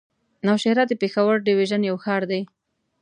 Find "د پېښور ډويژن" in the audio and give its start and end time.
0.87-1.81